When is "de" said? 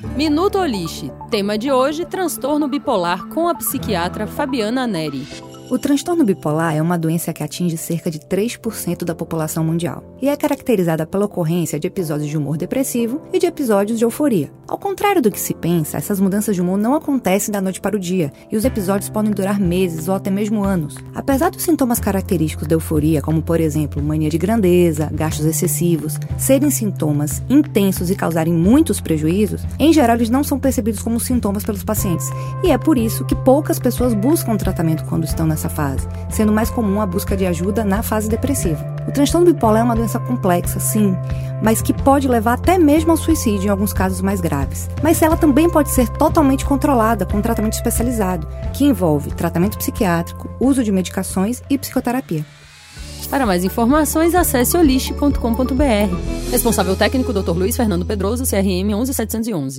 1.58-1.72, 8.10-8.18, 11.78-11.86, 12.30-12.38, 13.38-13.44, 13.98-14.04, 16.54-16.62, 24.30-24.38, 37.36-37.44, 50.84-50.92